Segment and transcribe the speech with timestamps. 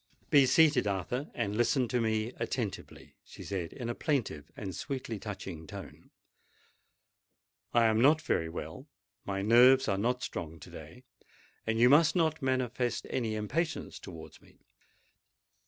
[0.31, 5.67] "Be seated, Arthur—and listen to me attentively," she said in a plaintive and sweetly touching
[5.67, 6.09] tone.
[7.71, 13.05] "I am not very well—my nerves are not strong to day—and you must not manifest
[13.11, 14.65] any impatience towards me.